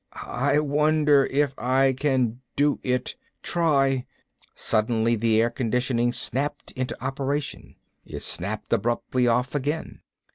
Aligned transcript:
I 0.13 0.57
wonder 0.57 1.27
if 1.27 1.53
I 1.59 1.93
can 1.93 2.39
do 2.55 2.79
it. 2.81 3.15
Try...." 3.43 4.07
Suddenly 4.55 5.15
the 5.15 5.39
air 5.39 5.51
conditioning 5.51 6.11
snapped 6.11 6.71
into 6.71 6.99
operation. 7.05 7.75
It 8.03 8.23
snapped 8.23 8.73
abruptly 8.73 9.27
off 9.27 9.53
again. 9.53 10.01